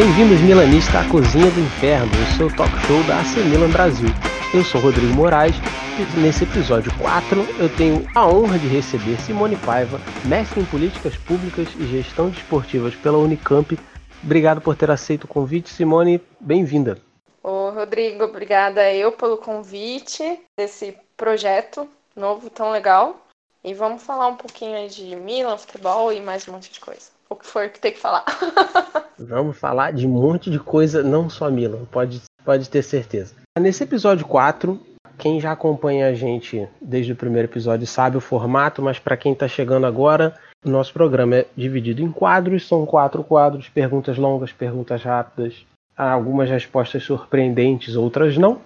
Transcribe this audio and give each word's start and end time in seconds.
Bem-vindos, 0.00 0.40
Milanista, 0.40 1.00
à 1.00 1.08
Cozinha 1.10 1.50
do 1.50 1.60
Inferno, 1.60 2.10
o 2.10 2.36
seu 2.38 2.48
talk 2.56 2.72
show 2.86 3.02
da 3.06 3.20
AC 3.20 3.36
Milan 3.44 3.68
Brasil. 3.68 4.08
Eu 4.54 4.64
sou 4.64 4.80
Rodrigo 4.80 5.12
Moraes 5.12 5.54
e 5.98 6.20
nesse 6.20 6.44
episódio 6.44 6.90
4 6.96 7.38
eu 7.62 7.68
tenho 7.76 8.08
a 8.14 8.26
honra 8.26 8.58
de 8.58 8.66
receber 8.66 9.20
Simone 9.20 9.56
Paiva, 9.56 10.00
mestre 10.24 10.58
em 10.58 10.64
Políticas 10.64 11.18
Públicas 11.18 11.68
e 11.78 11.84
Gestão 11.84 12.30
Desportivas 12.30 12.94
pela 12.94 13.18
Unicamp. 13.18 13.78
Obrigado 14.24 14.62
por 14.62 14.74
ter 14.74 14.90
aceito 14.90 15.24
o 15.24 15.28
convite, 15.28 15.68
Simone. 15.68 16.18
Bem-vinda. 16.40 16.96
Ô, 17.42 17.68
Rodrigo, 17.68 18.24
obrigada 18.24 18.90
eu 18.94 19.12
pelo 19.12 19.36
convite 19.36 20.40
desse 20.56 20.96
projeto 21.14 21.86
novo 22.16 22.48
tão 22.48 22.70
legal. 22.70 23.26
E 23.62 23.74
vamos 23.74 24.02
falar 24.02 24.28
um 24.28 24.36
pouquinho 24.36 24.88
de 24.88 25.14
Milan, 25.14 25.58
futebol 25.58 26.10
e 26.10 26.22
mais 26.22 26.48
um 26.48 26.52
monte 26.52 26.72
de 26.72 26.80
coisa 26.80 27.19
o 27.30 27.36
que 27.36 27.46
for 27.46 27.68
que 27.68 27.78
tem 27.78 27.92
que 27.92 27.98
falar. 27.98 28.24
Vamos 29.18 29.56
falar 29.56 29.92
de 29.92 30.06
um 30.06 30.10
monte 30.10 30.50
de 30.50 30.58
coisa, 30.58 31.02
não 31.02 31.30
só 31.30 31.50
Milan, 31.50 31.84
pode, 31.90 32.20
pode 32.44 32.68
ter 32.68 32.82
certeza. 32.82 33.34
Nesse 33.58 33.84
episódio 33.84 34.26
4, 34.26 34.78
quem 35.16 35.40
já 35.40 35.52
acompanha 35.52 36.08
a 36.08 36.14
gente 36.14 36.68
desde 36.80 37.12
o 37.12 37.16
primeiro 37.16 37.46
episódio 37.46 37.86
sabe 37.86 38.16
o 38.16 38.20
formato, 38.20 38.82
mas 38.82 38.98
para 38.98 39.16
quem 39.16 39.32
está 39.32 39.46
chegando 39.46 39.86
agora, 39.86 40.34
o 40.64 40.70
nosso 40.70 40.92
programa 40.92 41.36
é 41.36 41.46
dividido 41.56 42.02
em 42.02 42.10
quadros, 42.10 42.66
são 42.66 42.84
quatro 42.84 43.22
quadros, 43.22 43.68
perguntas 43.68 44.16
longas, 44.18 44.52
perguntas 44.52 45.02
rápidas, 45.02 45.64
algumas 45.96 46.48
respostas 46.48 47.02
surpreendentes, 47.04 47.96
outras 47.96 48.36
não. 48.36 48.60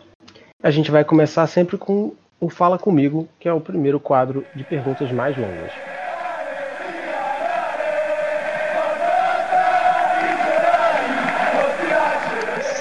A 0.63 0.71
gente 0.71 0.91
vai 0.91 1.05
começar 1.05 1.47
sempre 1.47 1.77
com 1.77 2.15
o 2.41 2.49
Fala 2.49 2.79
Comigo, 2.79 3.29
que 3.39 3.49
é 3.49 3.53
o 3.53 3.61
primeiro 3.61 3.99
quadro 3.99 4.47
de 4.55 4.65
perguntas 4.65 5.11
mais 5.11 5.37
longas. 5.37 5.73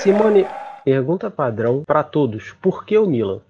Simone, 0.04 0.46
pergunta 0.84 1.32
padrão 1.32 1.82
para 1.88 2.04
todos: 2.04 2.52
por 2.62 2.86
que 2.86 2.98
o 2.98 3.06
Milan? 3.06 3.42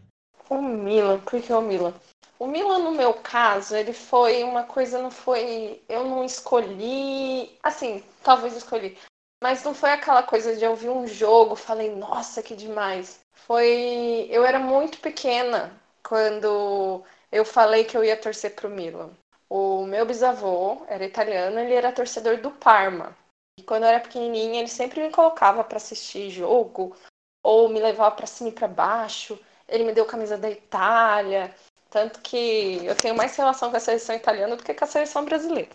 O 0.48 0.62
Milan, 0.62 1.20
por 1.22 1.42
que 1.42 1.52
o 1.52 1.60
Milan? 1.60 1.92
O 2.38 2.46
Milan, 2.46 2.78
no 2.78 2.92
meu 2.92 3.12
caso, 3.16 3.76
ele 3.76 3.92
foi 3.92 4.44
uma 4.44 4.62
coisa, 4.62 5.02
não 5.02 5.10
foi. 5.10 5.82
Eu 5.90 6.04
não 6.04 6.24
escolhi. 6.24 7.58
Assim, 7.64 8.04
talvez 8.22 8.56
escolhi. 8.56 8.96
Mas 9.42 9.64
não 9.64 9.74
foi 9.74 9.90
aquela 9.94 10.22
coisa 10.22 10.56
de 10.56 10.64
eu 10.64 10.70
ouvir 10.70 10.90
um 10.90 11.08
jogo, 11.08 11.56
falei, 11.56 11.90
nossa, 11.96 12.44
que 12.44 12.56
demais. 12.56 13.20
Foi. 13.34 14.28
Eu 14.30 14.46
era 14.46 14.60
muito 14.60 15.00
pequena 15.00 15.74
quando 16.08 17.04
eu 17.32 17.44
falei 17.44 17.84
que 17.84 17.98
eu 17.98 18.04
ia 18.04 18.16
torcer 18.16 18.54
pro 18.54 18.70
Milan. 18.70 19.10
O 19.50 19.88
meu 19.88 20.06
bisavô 20.06 20.84
era 20.88 21.04
italiano, 21.04 21.58
ele 21.60 21.74
era 21.74 21.92
torcedor 21.92 22.38
do 22.38 22.52
Parma. 22.52 23.16
E 23.58 23.64
quando 23.64 23.84
eu 23.84 23.90
era 23.90 24.00
pequenininha, 24.00 24.60
ele 24.60 24.68
sempre 24.68 25.02
me 25.02 25.12
colocava 25.12 25.64
para 25.64 25.78
assistir 25.78 26.30
jogo 26.30 26.96
ou 27.44 27.70
me 27.70 27.80
levava 27.80 28.16
para 28.16 28.26
cima 28.26 28.50
e 28.50 28.54
para 28.54 28.68
baixo. 28.68 29.40
Ele 29.68 29.84
me 29.84 29.94
deu 29.94 30.06
camisa 30.06 30.38
da 30.38 30.50
Itália, 30.50 31.56
tanto 31.90 32.20
que 32.22 32.84
eu 32.84 32.96
tenho 32.96 33.16
mais 33.16 33.36
relação 33.36 33.70
com 33.70 33.78
a 33.78 33.80
seleção 33.80 34.16
italiana 34.16 34.56
do 34.56 34.64
que 34.64 34.74
com 34.74 34.84
a 34.84 34.88
seleção 34.88 35.24
brasileira. 35.24 35.70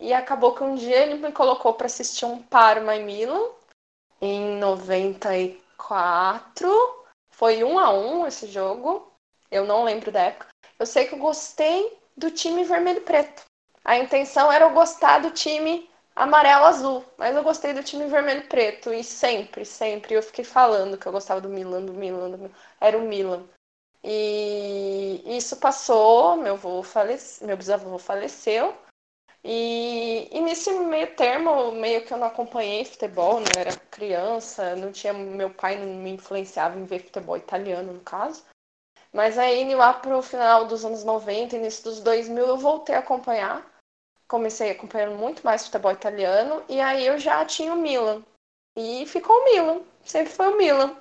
E 0.00 0.12
acabou 0.12 0.54
que 0.54 0.64
um 0.64 0.74
dia 0.74 0.96
ele 0.96 1.16
me 1.16 1.30
colocou 1.30 1.74
para 1.74 1.86
assistir 1.86 2.24
um 2.24 2.42
Parma 2.42 2.96
e 2.96 3.04
Milan 3.04 3.50
em 4.20 4.58
94. 4.58 7.04
Foi 7.30 7.62
um 7.62 7.78
a 7.78 7.92
um 7.92 8.26
esse 8.26 8.46
jogo. 8.46 9.12
Eu 9.50 9.66
não 9.66 9.84
lembro 9.84 10.10
da 10.10 10.22
época. 10.22 10.48
Eu 10.78 10.86
sei 10.86 11.06
que 11.06 11.14
eu 11.14 11.18
gostei 11.18 11.98
do 12.16 12.30
time 12.30 12.64
vermelho 12.64 12.98
e 12.98 13.02
preto. 13.02 13.44
A 13.84 13.98
intenção 13.98 14.50
era 14.50 14.64
eu 14.64 14.72
gostar 14.72 15.20
do 15.20 15.30
time 15.30 15.88
amarelo 16.14 16.66
azul, 16.66 17.04
mas 17.18 17.34
eu 17.34 17.42
gostei 17.42 17.72
do 17.72 17.82
time 17.82 18.06
vermelho 18.06 18.40
e 18.40 18.46
preto 18.48 18.92
e 18.92 19.02
sempre, 19.04 19.64
sempre 19.64 20.14
eu 20.14 20.22
fiquei 20.22 20.44
falando 20.44 20.98
que 20.98 21.06
eu 21.06 21.12
gostava 21.12 21.40
do 21.40 21.48
Milan, 21.48 21.84
do 21.84 21.94
Milan, 21.94 22.30
do 22.30 22.38
Milan. 22.38 22.54
era 22.80 22.98
o 22.98 23.02
Milan. 23.02 23.48
E 24.04 25.22
isso 25.36 25.56
passou, 25.56 26.36
meu 26.36 26.54
avô 26.54 26.82
falece... 26.82 27.44
meu 27.44 27.56
bisavô 27.56 27.98
faleceu. 27.98 28.76
E, 29.44 30.28
e 30.30 30.40
nesse 30.40 30.70
meio 30.72 31.14
termo, 31.16 31.72
meio 31.72 32.04
que 32.04 32.12
eu 32.12 32.18
não 32.18 32.28
acompanhei 32.28 32.84
futebol, 32.84 33.40
né? 33.40 33.46
Eu 33.56 33.60
era 33.60 33.76
criança, 33.90 34.76
não 34.76 34.92
tinha 34.92 35.12
meu 35.12 35.50
pai 35.50 35.78
não 35.78 35.86
me 35.96 36.10
influenciava 36.10 36.78
em 36.78 36.84
ver 36.84 37.00
futebol 37.04 37.36
italiano, 37.36 37.92
no 37.92 38.00
caso. 38.00 38.44
Mas 39.12 39.38
aí 39.38 39.74
lá 39.74 39.94
pro 39.94 40.22
final 40.22 40.66
dos 40.66 40.84
anos 40.84 41.04
90, 41.04 41.56
início 41.56 41.84
dos 41.84 42.00
2000, 42.00 42.46
eu 42.46 42.56
voltei 42.58 42.94
a 42.94 43.00
acompanhar 43.00 43.71
comecei 44.32 44.70
acompanhando 44.70 45.14
muito 45.14 45.44
mais 45.44 45.66
futebol 45.66 45.92
italiano 45.92 46.62
e 46.66 46.80
aí 46.80 47.06
eu 47.06 47.18
já 47.18 47.44
tinha 47.44 47.74
o 47.74 47.76
Milan. 47.76 48.22
E 48.74 49.04
ficou 49.04 49.36
o 49.36 49.44
Milan, 49.44 49.80
sempre 50.02 50.32
foi 50.32 50.48
o 50.48 50.56
Milan. 50.56 50.96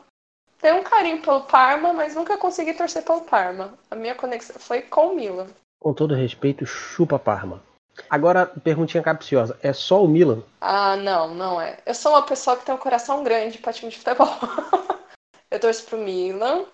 Tenho 0.59 0.81
um 0.81 0.83
carinho 0.83 1.21
pelo 1.21 1.45
Parma, 1.45 1.93
mas 1.93 2.13
nunca 2.13 2.37
consegui 2.37 2.73
torcer 2.73 3.05
pelo 3.05 3.21
Parma. 3.21 3.73
A 3.89 3.95
minha 3.95 4.13
conexão 4.13 4.57
foi 4.59 4.81
com 4.81 5.13
o 5.13 5.15
Milan. 5.15 5.47
Com 5.79 5.93
todo 5.93 6.13
respeito, 6.13 6.65
chupa 6.65 7.17
Parma. 7.17 7.63
Agora, 8.09 8.45
perguntinha 8.45 9.01
capciosa, 9.01 9.57
é 9.63 9.71
só 9.71 10.03
o 10.03 10.09
Milan? 10.09 10.43
Ah, 10.59 10.97
não, 10.97 11.33
não 11.33 11.61
é. 11.61 11.77
Eu 11.85 11.95
sou 11.95 12.11
uma 12.11 12.25
pessoa 12.25 12.57
que 12.57 12.65
tem 12.65 12.75
um 12.75 12.77
coração 12.77 13.23
grande 13.23 13.59
para 13.59 13.71
time 13.71 13.89
de 13.89 13.97
futebol. 13.97 14.27
eu 15.49 15.59
torço 15.59 15.85
pro 15.85 15.97
Milan. 15.97 16.65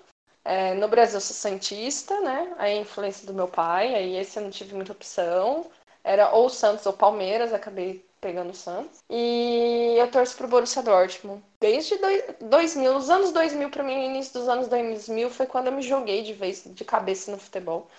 É, 0.44 0.74
no 0.74 0.88
Brasil 0.88 1.18
eu 1.18 1.22
sou 1.22 1.36
santista, 1.36 2.20
né? 2.22 2.56
Aí 2.58 2.80
a 2.80 2.82
influência 2.82 3.28
do 3.28 3.34
meu 3.34 3.48
pai, 3.48 3.94
aí 3.94 4.16
esse 4.16 4.40
eu 4.40 4.44
não 4.44 4.50
tive 4.50 4.74
muita 4.74 4.94
opção. 4.94 5.70
Era 6.08 6.34
ou 6.34 6.50
Santos 6.50 6.86
ou 6.86 6.94
Palmeiras, 6.94 7.54
acabei 7.54 8.06
pegando 8.22 8.52
o 8.52 8.56
Santos. 8.56 9.00
E 9.10 9.96
eu 9.98 10.10
torço 10.10 10.38
pro 10.38 10.48
Borussia 10.48 10.82
Dortmund. 10.82 11.44
Desde 11.60 11.96
2000, 12.42 12.96
os 12.96 13.10
anos 13.10 13.34
2000 13.34 13.70
para 13.70 13.84
mim, 13.84 14.06
início 14.06 14.40
dos 14.40 14.48
anos 14.48 14.70
2000 14.70 15.30
foi 15.30 15.46
quando 15.46 15.68
eu 15.68 15.74
me 15.74 15.82
joguei 15.82 16.24
de 16.24 16.32
vez 16.32 16.64
de 16.66 16.86
cabeça 16.86 17.30
no 17.30 17.38
futebol. 17.38 17.90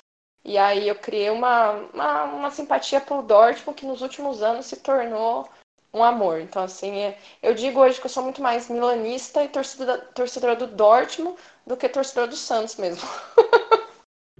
E 0.43 0.57
aí 0.57 0.89
eu 0.89 0.95
criei 0.95 1.29
uma, 1.29 1.73
uma, 1.93 2.25
uma 2.25 2.51
simpatia 2.51 3.01
pelo 3.01 3.21
Dortmund 3.23 3.79
que 3.79 3.85
nos 3.85 4.01
últimos 4.01 4.43
anos 4.43 4.65
se 4.65 4.77
tornou 4.77 5.47
um 5.93 6.03
amor. 6.03 6.41
Então, 6.41 6.63
assim, 6.63 6.97
é, 7.01 7.19
eu 7.43 7.53
digo 7.53 7.81
hoje 7.81 8.01
que 8.01 8.07
eu 8.07 8.11
sou 8.11 8.23
muito 8.23 8.41
mais 8.41 8.71
milanista 8.71 9.45
e 9.45 9.49
torcedora, 9.49 9.99
torcedora 9.99 10.57
do 10.57 10.67
Dortmund 10.67 11.37
do 11.67 11.77
que 11.77 11.89
torcedora 11.91 12.27
do 12.27 12.37
Santos 12.37 12.77
mesmo. 12.77 13.07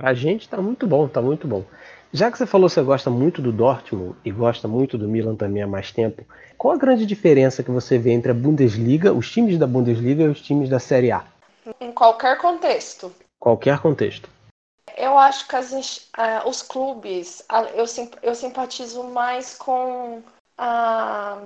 A 0.01 0.15
gente 0.15 0.49
tá 0.49 0.57
muito 0.59 0.87
bom, 0.87 1.09
tá 1.09 1.21
muito 1.21 1.49
bom. 1.49 1.65
Já 2.13 2.31
que 2.31 2.39
você 2.39 2.47
falou 2.47 2.69
que 2.69 2.75
você 2.75 2.83
gosta 2.83 3.11
muito 3.11 3.43
do 3.43 3.53
Dortmund 3.53 4.17
e 4.25 4.31
gosta 4.31 4.67
muito 4.67 4.97
do 4.97 5.07
Milan 5.07 5.37
também 5.37 5.63
há 5.63 5.67
mais 5.67 5.93
tempo, 5.93 6.25
qual 6.57 6.73
a 6.73 6.79
grande 6.79 7.05
diferença 7.05 7.63
que 7.63 7.71
você 7.71 7.99
vê 7.99 8.13
entre 8.13 8.31
a 8.31 8.35
Bundesliga, 8.35 9.13
os 9.13 9.31
times 9.31 9.59
da 9.59 9.67
Bundesliga 9.67 10.23
e 10.23 10.29
os 10.29 10.41
times 10.41 10.71
da 10.71 10.79
Série 10.79 11.13
A? 11.13 11.25
Em 11.79 11.93
qualquer 11.93 12.39
contexto. 12.39 13.13
Qualquer 13.39 13.79
contexto. 13.81 14.31
Eu 14.97 15.19
acho 15.19 15.47
que 15.47 15.55
as, 15.55 15.71
uh, 15.73 16.49
os 16.49 16.63
clubes, 16.63 17.45
eu, 17.75 17.85
eu 18.23 18.35
simpatizo 18.35 19.05
mais 19.05 19.55
com 19.55 20.23
a. 20.57 21.39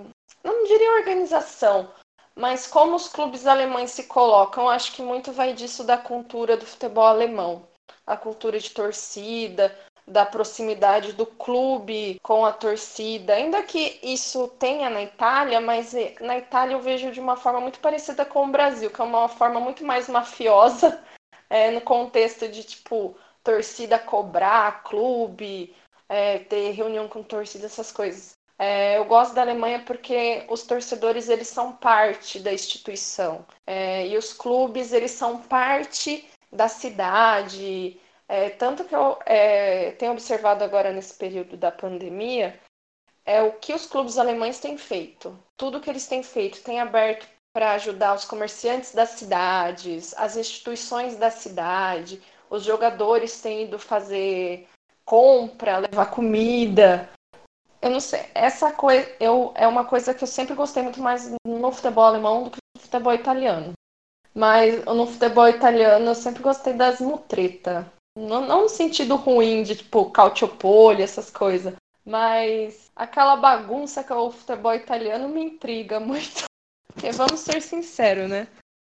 Não 0.45 0.65
diria 0.65 0.99
organização, 0.99 1.91
mas 2.37 2.69
como 2.69 2.95
os 2.95 3.09
clubes 3.09 3.47
alemães 3.47 3.91
se 3.91 4.05
colocam, 4.05 4.69
acho 4.69 4.93
que 4.93 5.03
muito 5.03 5.33
vai 5.33 5.53
disso 5.53 5.85
da 5.85 5.99
cultura 5.99 6.57
do 6.57 6.65
futebol 6.65 7.05
alemão. 7.05 7.65
A 8.07 8.17
cultura 8.17 8.59
de 8.59 8.71
torcida, 8.71 9.77
da 10.07 10.27
proximidade 10.27 11.13
do 11.13 11.25
clube 11.25 12.19
com 12.23 12.45
a 12.45 12.53
torcida, 12.53 13.35
ainda 13.35 13.63
que 13.63 14.01
isso 14.03 14.49
tenha 14.59 14.91
na 14.91 15.03
Itália, 15.03 15.61
mas 15.61 15.95
eh, 15.95 16.15
na 16.21 16.39
Itália 16.39 16.75
eu 16.75 16.81
vejo 16.81 17.11
de 17.13 17.21
uma 17.21 17.37
forma 17.37 17.61
muito 17.61 17.79
parecida 17.81 18.25
com 18.25 18.47
o 18.47 18.51
Brasil, 18.51 18.91
que 18.91 19.01
é 19.01 19.05
uma 19.05 19.29
forma 19.29 19.61
muito 19.61 19.85
mais 19.85 20.09
mafiosa, 20.09 21.03
é, 21.49 21.71
no 21.73 21.81
contexto 21.81 22.49
de 22.49 22.65
tipo 22.65 23.17
torcida 23.45 23.99
cobrar, 23.99 24.83
clube, 24.85 25.75
é, 26.09 26.39
ter 26.41 26.71
reunião 26.73 27.09
com 27.09 27.23
torcida, 27.23 27.67
essas 27.67 27.93
coisas. 27.93 28.33
É, 28.59 28.97
eu 28.99 29.05
gosto 29.05 29.35
da 29.35 29.43
Alemanha 29.43 29.83
porque 29.85 30.45
os 30.49 30.63
torcedores 30.63 31.29
eles 31.29 31.49
são 31.49 31.73
parte 31.73 32.39
da 32.39 32.53
instituição 32.53 33.45
e 33.67 34.17
os 34.17 34.33
clubes 34.33 34.93
eles 34.93 35.11
são 35.11 35.39
parte 35.39 36.29
da 36.53 36.69
cidade, 36.69 37.99
é, 38.29 38.51
tanto 38.51 38.85
que 38.85 38.95
eu 38.95 39.19
é, 39.27 39.93
tenho 39.93 40.13
observado 40.13 40.65
agora 40.65 40.93
nesse 40.93 41.15
período 41.15 41.57
da 41.57 41.71
pandemia 41.71 42.59
é 43.25 43.43
o 43.43 43.53
que 43.53 43.73
os 43.73 43.87
clubes 43.87 44.19
alemães 44.19 44.59
têm 44.59 44.77
feito. 44.77 45.39
Tudo 45.57 45.81
que 45.81 45.89
eles 45.89 46.07
têm 46.07 46.23
feito 46.23 46.63
tem 46.63 46.81
aberto 46.81 47.27
para 47.53 47.73
ajudar 47.73 48.15
os 48.15 48.25
comerciantes 48.25 48.95
das 48.95 49.11
cidades, 49.11 50.15
as 50.17 50.37
instituições 50.37 51.17
da 51.17 51.31
cidade, 51.31 52.21
os 52.49 52.65
jogadores 52.65 53.41
têm 53.41 53.65
ido 53.65 53.79
fazer 53.79 54.67
compra, 55.05 55.79
levar 55.79 56.07
comida. 56.07 57.11
Eu 57.81 57.91
não 57.91 58.01
sei, 58.01 58.25
essa 58.35 58.73
coisa 58.73 59.09
eu, 59.21 59.53
é 59.55 59.67
uma 59.67 59.85
coisa 59.85 60.15
que 60.15 60.23
eu 60.23 60.29
sempre 60.29 60.55
gostei 60.55 60.83
muito 60.83 61.01
mais 61.01 61.31
no 61.45 61.73
futebol 61.73 62.05
alemão 62.05 62.45
do 62.45 62.51
que 62.51 62.59
no 62.77 62.83
futebol 62.83 63.13
italiano. 63.13 63.73
Mas 64.35 64.85
no 64.85 65.07
futebol 65.07 65.49
italiano 65.49 66.07
eu 66.07 66.15
sempre 66.15 66.43
gostei 66.43 66.73
das 66.73 67.01
mutretas. 67.01 67.85
Não, 68.17 68.47
não 68.47 68.63
no 68.63 68.69
sentido 68.69 69.17
ruim 69.17 69.63
de, 69.63 69.77
tipo, 69.77 70.11
calciopoli, 70.11 71.03
essas 71.03 71.31
coisas. 71.31 71.75
Mas 72.05 72.91
aquela 72.97 73.37
bagunça 73.37 74.03
que 74.03 74.13
é 74.13 74.17
o 74.17 74.31
futebol 74.31 74.75
italiano 74.75 75.29
me 75.29 75.43
intriga 75.43 75.99
muito. 76.01 76.45
Porque 76.93 77.11
vamos 77.13 77.41
ser 77.41 77.61
sinceros, 77.63 78.29
né? 78.29 78.47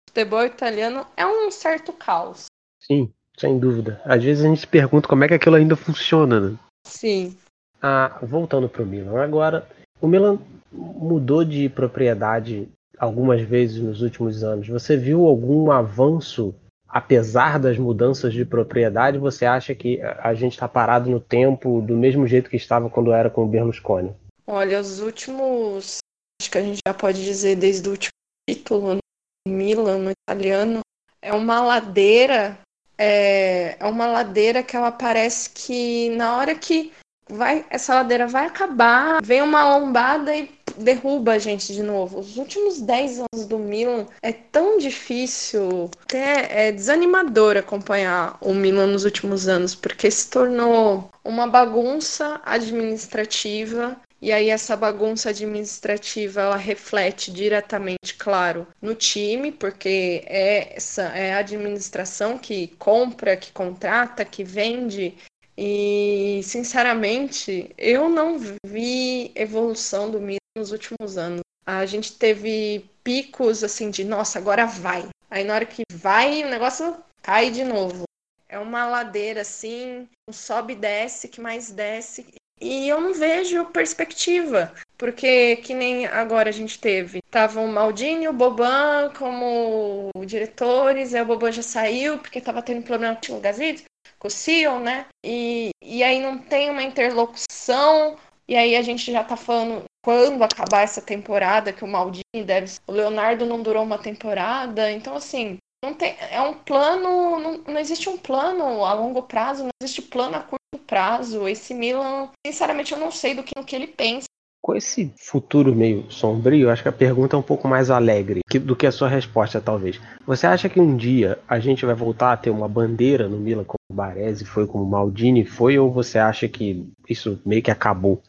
O 0.07 0.11
futebol 0.11 0.45
italiano 0.45 1.07
é 1.15 1.25
um 1.25 1.49
certo 1.49 1.93
caos. 1.93 2.45
Sim, 2.79 3.11
sem 3.37 3.57
dúvida. 3.57 4.01
Às 4.03 4.23
vezes 4.23 4.43
a 4.43 4.47
gente 4.47 4.61
se 4.61 4.67
pergunta 4.67 5.07
como 5.07 5.23
é 5.23 5.27
que 5.27 5.33
aquilo 5.35 5.55
ainda 5.55 5.75
funciona, 5.75 6.39
né? 6.39 6.57
Sim. 6.85 7.37
Ah, 7.81 8.19
voltando 8.21 8.67
para 8.67 8.83
o 8.83 8.85
Milan. 8.85 9.23
Agora, 9.23 9.67
o 10.01 10.07
Milan 10.07 10.39
mudou 10.71 11.45
de 11.45 11.69
propriedade 11.69 12.67
algumas 12.97 13.41
vezes 13.41 13.81
nos 13.81 14.01
últimos 14.01 14.43
anos. 14.43 14.67
Você 14.67 14.97
viu 14.97 15.25
algum 15.25 15.71
avanço, 15.71 16.53
apesar 16.94 17.57
das 17.57 17.78
mudanças 17.80 18.31
de 18.31 18.45
propriedade? 18.45 19.18
Você 19.18 19.45
acha 19.45 19.74
que 19.74 20.00
a 20.01 20.34
gente 20.36 20.54
está 20.54 20.68
parado 20.68 21.10
no 21.10 21.19
tempo 21.19 21.81
do 21.81 21.98
mesmo 21.98 22.28
jeito 22.28 22.51
que 22.51 22.56
estava 22.56 22.88
quando 22.90 23.12
era 23.12 23.31
com 23.31 23.44
o 23.44 23.48
Berlusconi? 23.48 24.16
Olha, 24.45 24.80
os 24.80 25.00
últimos, 25.00 25.98
acho 26.40 26.51
que 26.51 26.57
a 26.57 26.62
gente 26.62 26.80
já 26.88 26.94
pode 26.94 27.24
dizer 27.24 27.56
desde 27.56 27.88
o 27.88 27.92
último 27.92 28.12
título 28.48 28.94
no 28.94 29.00
Milan, 29.48 29.98
no 29.98 30.12
italiano, 30.12 30.81
é 31.19 31.34
uma 31.34 31.62
ladeira, 31.62 32.60
é, 32.98 33.75
é 33.80 33.86
uma 33.86 34.06
ladeira 34.06 34.62
que 34.62 34.75
ela 34.75 34.92
parece 34.92 35.50
que 35.50 36.10
na 36.12 36.38
hora 36.38 36.54
que 36.54 36.94
vai, 37.28 37.66
essa 37.69 37.95
ladeira 37.95 38.28
vai 38.28 38.45
acabar, 38.45 39.22
vem 39.24 39.42
uma 39.42 39.78
lombada 39.78 40.36
e 40.36 40.51
derruba 40.77 41.33
a 41.33 41.39
gente 41.39 41.73
de 41.73 41.83
novo. 41.83 42.19
Os 42.19 42.37
últimos 42.37 42.81
10 42.81 43.19
anos 43.19 43.45
do 43.47 43.57
Milan 43.57 44.05
é 44.21 44.31
tão 44.31 44.77
difícil, 44.77 45.89
até 46.03 46.67
é 46.67 46.71
desanimador 46.71 47.57
acompanhar 47.57 48.37
o 48.41 48.53
Milan 48.53 48.87
nos 48.87 49.05
últimos 49.05 49.47
anos, 49.47 49.75
porque 49.75 50.09
se 50.09 50.29
tornou 50.29 51.09
uma 51.23 51.47
bagunça 51.47 52.41
administrativa 52.45 53.97
e 54.21 54.31
aí 54.31 54.49
essa 54.49 54.77
bagunça 54.77 55.31
administrativa 55.31 56.41
ela 56.41 56.55
reflete 56.55 57.29
diretamente, 57.29 58.15
claro, 58.17 58.65
no 58.81 58.95
time, 58.95 59.51
porque 59.51 60.23
é 60.25 60.75
essa 60.77 61.03
é 61.09 61.33
a 61.33 61.39
administração 61.39 62.37
que 62.37 62.67
compra, 62.79 63.35
que 63.35 63.51
contrata, 63.51 64.23
que 64.23 64.43
vende 64.43 65.13
e, 65.57 66.41
sinceramente, 66.43 67.69
eu 67.77 68.09
não 68.09 68.39
vi 68.65 69.31
evolução 69.35 70.09
do 70.09 70.19
Milan 70.19 70.37
nos 70.57 70.71
últimos 70.71 71.17
anos. 71.17 71.41
A 71.65 71.85
gente 71.85 72.13
teve 72.13 72.85
picos 73.03 73.63
assim 73.63 73.89
de, 73.89 74.03
nossa, 74.03 74.39
agora 74.39 74.65
vai. 74.65 75.07
Aí 75.29 75.44
na 75.44 75.55
hora 75.55 75.65
que 75.65 75.83
vai, 75.91 76.44
o 76.44 76.50
negócio 76.50 76.95
cai 77.21 77.50
de 77.50 77.63
novo. 77.63 78.03
É 78.47 78.59
uma 78.59 78.85
ladeira 78.85 79.41
assim, 79.41 80.07
um 80.29 80.33
sobe 80.33 80.73
e 80.73 80.75
desce, 80.75 81.27
que 81.27 81.41
mais 81.41 81.71
desce. 81.71 82.25
E 82.61 82.88
eu 82.88 83.01
não 83.01 83.13
vejo 83.13 83.65
perspectiva. 83.65 84.73
Porque 84.97 85.57
que 85.57 85.73
nem 85.73 86.05
agora 86.05 86.50
a 86.50 86.53
gente 86.53 86.79
teve. 86.79 87.21
Tava 87.31 87.59
o 87.59 87.67
Maldini 87.67 88.25
e 88.25 88.27
o 88.27 88.33
Boban 88.33 89.11
como 89.17 90.11
diretores, 90.25 91.13
aí 91.13 91.21
o 91.21 91.25
Boban 91.25 91.51
já 91.51 91.63
saiu 91.63 92.19
porque 92.19 92.39
tava 92.39 92.61
tendo 92.61 92.83
problema 92.83 93.19
com 93.25 93.38
o 93.38 93.39
Gazito 93.39 93.83
com 94.23 94.27
o 94.29 94.31
Sion, 94.31 94.79
né? 94.79 95.06
E, 95.23 95.71
e 95.83 96.01
aí 96.01 96.21
não 96.21 96.38
tem 96.38 96.69
uma 96.69 96.81
interlocução, 96.81 98.15
e 98.47 98.56
aí 98.56 98.75
a 98.75 98.81
gente 98.81 99.11
já 99.11 99.21
tá 99.23 99.35
falando 99.35 99.83
quando 100.03 100.44
acabar 100.44 100.81
essa 100.81 101.01
temporada, 101.01 101.73
que 101.73 101.83
o 101.83 101.88
Maldini 101.88 102.44
deve. 102.45 102.71
O 102.85 102.91
Leonardo 102.91 103.45
não 103.45 103.63
durou 103.63 103.83
uma 103.83 103.97
temporada, 103.97 104.91
então 104.91 105.15
assim. 105.15 105.57
Não 105.83 105.94
tem, 105.94 106.15
é 106.31 106.39
um 106.39 106.53
plano, 106.53 107.39
não, 107.39 107.57
não 107.57 107.77
existe 107.77 108.07
um 108.07 108.17
plano 108.17 108.85
a 108.85 108.94
longo 108.94 109.23
prazo, 109.23 109.63
não 109.63 109.69
existe 109.81 110.01
plano 110.01 110.38
a 110.38 110.39
curto 110.39 110.77
prazo. 110.88 111.45
Esse 111.45 111.73
Milan, 111.73 112.29
sinceramente, 112.47 112.94
eu 112.94 112.97
não 112.97 113.11
sei 113.11 113.35
do 113.35 113.44
que, 113.44 113.53
do 113.53 113.65
que 113.65 113.75
ele 113.75 113.88
pensa 113.88 114.25
com 114.63 114.73
esse 114.73 115.13
futuro 115.17 115.75
meio 115.75 116.09
sombrio, 116.09 116.69
acho 116.69 116.81
que 116.81 116.88
a 116.88 116.94
pergunta 116.94 117.35
é 117.35 117.39
um 117.39 117.44
pouco 117.44 117.67
mais 117.67 117.89
alegre 117.89 118.39
do 118.61 118.77
que 118.77 118.88
a 118.88 118.94
sua 118.94 119.09
resposta, 119.09 119.59
talvez. 119.59 119.99
Você 120.25 120.47
acha 120.47 120.69
que 120.69 120.79
um 120.79 120.95
dia 120.95 121.38
a 121.49 121.59
gente 121.59 121.85
vai 121.85 121.94
voltar 121.94 122.31
a 122.31 122.38
ter 122.38 122.49
uma 122.49 122.69
bandeira 122.69 123.27
no 123.27 123.38
Milan 123.38 123.65
como 123.65 123.77
o 123.91 123.94
Baresi 123.94 124.45
foi, 124.45 124.65
como 124.65 124.85
o 124.85 124.89
Maldini 124.89 125.44
foi, 125.44 125.77
ou 125.77 125.91
você 125.91 126.17
acha 126.17 126.47
que 126.47 126.89
isso 127.09 127.41
meio 127.45 127.61
que 127.61 127.71
acabou? 127.71 128.21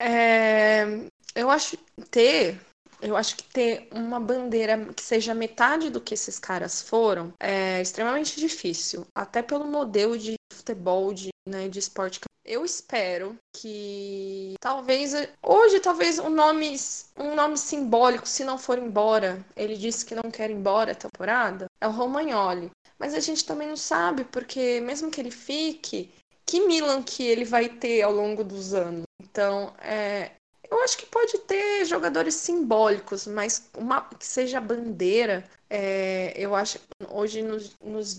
É, 0.00 0.86
eu 1.34 1.50
acho 1.50 1.76
ter 2.10 2.58
eu 3.02 3.16
acho 3.16 3.36
que 3.36 3.44
ter 3.44 3.88
uma 3.92 4.20
bandeira 4.20 4.76
que 4.94 5.02
seja 5.02 5.34
metade 5.34 5.88
do 5.88 6.00
que 6.00 6.12
esses 6.14 6.38
caras 6.38 6.82
foram 6.82 7.32
é 7.40 7.80
extremamente 7.80 8.38
difícil. 8.38 9.06
Até 9.14 9.42
pelo 9.42 9.66
modelo 9.66 10.18
de 10.18 10.34
futebol, 10.52 11.12
de, 11.14 11.30
né, 11.48 11.68
de 11.68 11.78
esporte. 11.78 12.20
Eu 12.44 12.64
espero 12.64 13.36
que 13.54 14.54
talvez 14.60 15.12
hoje 15.42 15.80
talvez 15.80 16.18
um 16.18 16.30
nome 16.30 16.76
um 17.16 17.34
nome 17.34 17.56
simbólico, 17.56 18.28
se 18.28 18.44
não 18.44 18.58
for 18.58 18.78
embora, 18.78 19.44
ele 19.56 19.76
disse 19.76 20.04
que 20.04 20.14
não 20.14 20.30
quer 20.30 20.50
ir 20.50 20.54
embora 20.54 20.92
a 20.92 20.94
temporada, 20.94 21.66
é 21.80 21.86
o 21.86 21.92
Romagnoli. 21.92 22.70
Mas 22.98 23.14
a 23.14 23.20
gente 23.20 23.44
também 23.44 23.68
não 23.68 23.76
sabe 23.76 24.24
porque 24.24 24.80
mesmo 24.80 25.10
que 25.10 25.20
ele 25.20 25.30
fique, 25.30 26.10
que 26.44 26.66
Milan 26.66 27.02
que 27.02 27.22
ele 27.22 27.44
vai 27.44 27.68
ter 27.68 28.02
ao 28.02 28.12
longo 28.12 28.42
dos 28.42 28.74
anos. 28.74 29.04
Então, 29.22 29.72
é, 29.80 30.32
eu 30.70 30.82
acho 30.82 30.96
que 30.96 31.06
pode 31.06 31.36
ter 31.38 31.84
jogadores 31.84 32.34
simbólicos, 32.34 33.26
mas 33.26 33.68
uma 33.76 34.02
que 34.02 34.24
seja 34.24 34.60
bandeira, 34.60 35.44
é, 35.68 36.32
eu 36.36 36.54
acho 36.54 36.78
hoje 37.08 37.42
nos, 37.42 37.74
nos, 37.84 38.18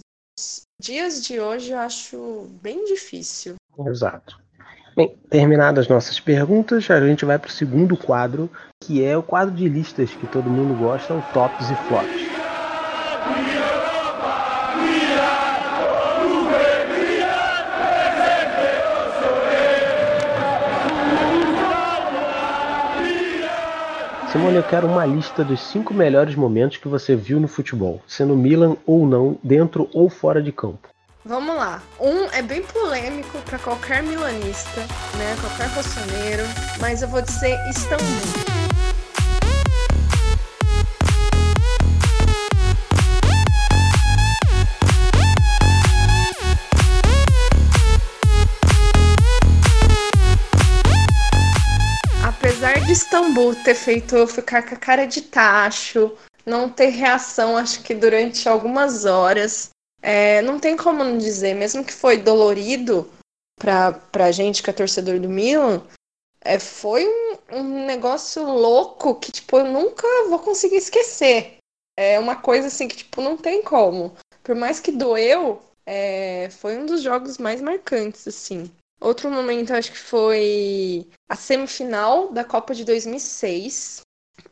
dias 0.79 1.23
de 1.23 1.39
hoje 1.39 1.71
eu 1.71 1.79
acho 1.79 2.47
bem 2.61 2.85
difícil. 2.85 3.55
Exato. 3.87 4.39
Bem, 4.95 5.15
terminadas 5.29 5.87
nossas 5.87 6.19
perguntas, 6.19 6.89
a 6.91 6.99
gente 7.07 7.23
vai 7.23 7.39
para 7.39 7.47
o 7.47 7.51
segundo 7.51 7.95
quadro, 7.95 8.49
que 8.83 9.03
é 9.03 9.15
o 9.15 9.23
quadro 9.23 9.55
de 9.55 9.69
listas 9.69 10.09
que 10.09 10.27
todo 10.27 10.49
mundo 10.49 10.77
gosta, 10.77 11.13
o 11.13 11.21
tops 11.33 11.69
e 11.69 11.75
flops. 11.87 13.60
Simone, 24.31 24.55
eu 24.55 24.63
quero 24.63 24.87
uma 24.87 25.05
lista 25.05 25.43
dos 25.43 25.59
cinco 25.59 25.93
melhores 25.93 26.35
momentos 26.35 26.77
que 26.77 26.87
você 26.87 27.17
viu 27.17 27.37
no 27.37 27.49
futebol, 27.49 28.01
sendo 28.07 28.33
Milan 28.33 28.77
ou 28.85 29.05
não, 29.05 29.37
dentro 29.43 29.89
ou 29.93 30.09
fora 30.09 30.41
de 30.41 30.53
campo. 30.53 30.87
Vamos 31.25 31.53
lá. 31.53 31.83
Um 31.99 32.31
é 32.31 32.41
bem 32.41 32.61
polêmico 32.61 33.37
para 33.39 33.59
qualquer 33.59 34.01
milanista, 34.01 34.79
né? 35.17 35.35
Qualquer 35.41 35.67
roçoneiro, 35.75 36.43
mas 36.79 37.01
eu 37.01 37.09
vou 37.09 37.21
dizer 37.21 37.57
Istambul. 37.69 38.50
De 52.91 52.97
Istambul 52.97 53.55
ter 53.55 53.73
feito 53.73 54.17
eu 54.17 54.27
ficar 54.27 54.67
com 54.67 54.75
a 54.75 54.77
cara 54.77 55.05
de 55.05 55.21
tacho, 55.21 56.13
não 56.45 56.69
ter 56.69 56.87
reação, 56.87 57.55
acho 57.55 57.81
que 57.83 57.95
durante 57.95 58.49
algumas 58.49 59.05
horas. 59.05 59.69
É, 60.01 60.41
não 60.41 60.59
tem 60.59 60.75
como 60.75 61.01
não 61.01 61.17
dizer, 61.17 61.53
mesmo 61.53 61.85
que 61.85 61.93
foi 61.93 62.17
dolorido 62.17 63.09
pra, 63.57 63.93
pra 63.93 64.31
gente 64.31 64.61
que 64.61 64.69
é 64.69 64.73
torcedor 64.73 65.21
do 65.21 65.29
Milan, 65.29 65.81
é, 66.41 66.59
foi 66.59 67.07
um, 67.07 67.37
um 67.53 67.85
negócio 67.85 68.43
louco 68.43 69.15
que, 69.15 69.31
tipo, 69.31 69.59
eu 69.59 69.71
nunca 69.71 70.05
vou 70.27 70.39
conseguir 70.39 70.77
esquecer. 70.77 71.59
É 71.97 72.19
uma 72.19 72.35
coisa 72.35 72.67
assim 72.67 72.89
que, 72.89 72.97
tipo, 72.97 73.21
não 73.21 73.37
tem 73.37 73.63
como. 73.63 74.17
Por 74.43 74.53
mais 74.53 74.81
que 74.81 74.91
doeu, 74.91 75.61
é, 75.85 76.49
foi 76.49 76.77
um 76.77 76.85
dos 76.85 77.01
jogos 77.01 77.37
mais 77.37 77.61
marcantes, 77.61 78.27
assim. 78.27 78.69
Outro 79.01 79.31
momento, 79.31 79.73
acho 79.73 79.91
que 79.91 79.97
foi 79.97 81.09
a 81.27 81.35
semifinal 81.35 82.31
da 82.31 82.45
Copa 82.45 82.75
de 82.75 82.85
2006, 82.85 84.01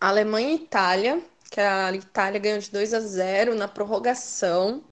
Alemanha 0.01 0.49
e 0.49 0.55
Itália, 0.55 1.23
que 1.51 1.61
a 1.61 1.93
Itália 1.93 2.39
ganhou 2.39 2.57
de 2.57 2.71
2 2.71 2.95
a 2.95 2.99
0 2.99 3.53
na 3.53 3.67
prorrogação. 3.67 4.83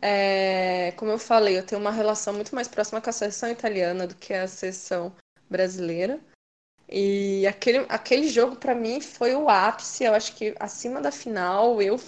É, 0.00 0.92
como 0.92 1.10
eu 1.10 1.18
falei, 1.18 1.58
eu 1.58 1.66
tenho 1.66 1.82
uma 1.82 1.90
relação 1.90 2.32
muito 2.32 2.54
mais 2.54 2.66
próxima 2.66 2.98
com 2.98 3.10
a 3.10 3.12
seleção 3.12 3.50
italiana 3.50 4.06
do 4.06 4.14
que 4.14 4.32
a 4.32 4.48
seleção 4.48 5.14
brasileira. 5.50 6.18
E 6.88 7.46
aquele, 7.46 7.84
aquele 7.90 8.26
jogo, 8.28 8.56
para 8.56 8.74
mim, 8.74 9.02
foi 9.02 9.34
o 9.34 9.50
ápice. 9.50 10.04
Eu 10.04 10.14
acho 10.14 10.34
que 10.34 10.54
acima 10.58 10.98
da 10.98 11.12
final, 11.12 11.82
eu, 11.82 12.00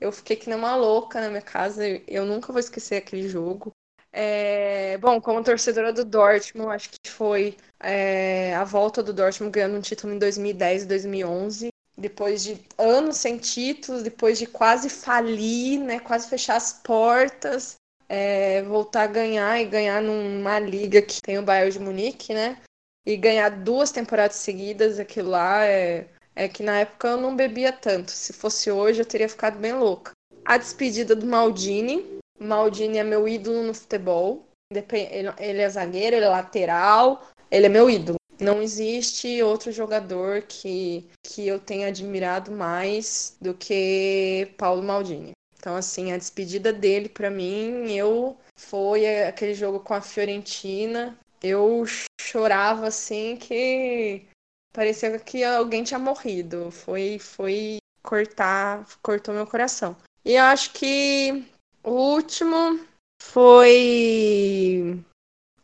eu 0.00 0.10
fiquei 0.10 0.34
que 0.34 0.48
nem 0.48 0.58
uma 0.58 0.74
louca 0.74 1.20
na 1.20 1.28
minha 1.28 1.42
casa. 1.42 1.86
Eu 2.08 2.26
nunca 2.26 2.52
vou 2.52 2.58
esquecer 2.58 2.96
aquele 2.96 3.28
jogo. 3.28 3.70
É, 4.18 4.96
bom, 4.96 5.20
como 5.20 5.44
torcedora 5.44 5.92
do 5.92 6.02
Dortmund, 6.02 6.74
acho 6.74 6.88
que 6.88 7.10
foi 7.10 7.54
é, 7.78 8.54
a 8.54 8.64
volta 8.64 9.02
do 9.02 9.12
Dortmund 9.12 9.52
ganhando 9.52 9.76
um 9.76 9.80
título 9.82 10.14
em 10.14 10.18
2010 10.18 10.84
e 10.84 10.86
2011. 10.86 11.68
Depois 11.98 12.42
de 12.42 12.58
anos 12.78 13.18
sem 13.18 13.36
títulos, 13.36 14.02
depois 14.02 14.38
de 14.38 14.46
quase 14.46 14.88
falir, 14.88 15.80
né, 15.80 16.00
quase 16.00 16.28
fechar 16.28 16.56
as 16.56 16.72
portas, 16.72 17.76
é, 18.08 18.62
voltar 18.62 19.02
a 19.02 19.06
ganhar 19.06 19.60
e 19.60 19.66
ganhar 19.66 20.00
numa 20.00 20.58
liga 20.58 21.02
que 21.02 21.20
tem 21.20 21.38
o 21.38 21.42
Bayern 21.42 21.72
de 21.72 21.78
Munique, 21.78 22.32
né? 22.32 22.56
E 23.04 23.18
ganhar 23.18 23.50
duas 23.50 23.90
temporadas 23.90 24.36
seguidas, 24.36 24.98
aquilo 24.98 25.30
lá 25.30 25.62
é, 25.66 26.08
É 26.34 26.48
que 26.48 26.62
na 26.62 26.80
época 26.80 27.08
eu 27.08 27.16
não 27.18 27.36
bebia 27.36 27.70
tanto. 27.70 28.10
Se 28.12 28.32
fosse 28.32 28.70
hoje, 28.70 29.00
eu 29.02 29.06
teria 29.06 29.28
ficado 29.28 29.58
bem 29.58 29.74
louca. 29.74 30.12
A 30.42 30.56
despedida 30.56 31.14
do 31.14 31.26
Maldini. 31.26 32.15
Maldini 32.38 32.98
é 32.98 33.04
meu 33.04 33.28
ídolo 33.28 33.62
no 33.62 33.74
futebol. 33.74 34.46
Ele 34.70 35.62
é 35.62 35.68
zagueiro, 35.68 36.16
ele 36.16 36.24
é 36.24 36.28
lateral. 36.28 37.26
Ele 37.50 37.66
é 37.66 37.68
meu 37.68 37.88
ídolo. 37.88 38.18
Não 38.38 38.60
existe 38.60 39.42
outro 39.42 39.72
jogador 39.72 40.42
que, 40.42 41.08
que 41.22 41.46
eu 41.46 41.58
tenha 41.58 41.88
admirado 41.88 42.50
mais 42.52 43.36
do 43.40 43.54
que 43.54 44.52
Paulo 44.58 44.82
Maldini. 44.82 45.32
Então, 45.58 45.74
assim, 45.74 46.12
a 46.12 46.18
despedida 46.18 46.72
dele, 46.72 47.08
para 47.08 47.30
mim, 47.30 47.90
eu 47.92 48.36
foi 48.56 49.24
aquele 49.24 49.54
jogo 49.54 49.80
com 49.80 49.94
a 49.94 50.00
Fiorentina. 50.00 51.18
Eu 51.42 51.84
chorava 52.20 52.86
assim 52.88 53.36
que 53.36 54.26
parecia 54.72 55.18
que 55.18 55.42
alguém 55.42 55.82
tinha 55.82 55.98
morrido. 55.98 56.70
Foi, 56.70 57.18
foi 57.18 57.78
cortar, 58.02 58.86
cortou 59.02 59.34
meu 59.34 59.46
coração. 59.46 59.96
E 60.24 60.34
eu 60.34 60.44
acho 60.44 60.72
que 60.72 61.44
o 61.86 61.90
último 61.90 62.80
foi 63.22 65.00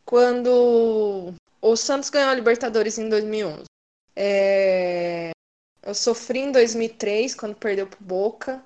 quando 0.05 1.33
o 1.61 1.75
Santos 1.75 2.09
ganhou 2.09 2.29
a 2.29 2.35
Libertadores 2.35 2.97
em 2.97 3.09
2011. 3.09 3.65
É... 4.15 5.31
Eu 5.81 5.93
sofri 5.93 6.39
em 6.39 6.51
2003, 6.51 7.35
quando 7.35 7.55
perdeu 7.55 7.85
pro 7.85 8.01
Boca. 8.01 8.63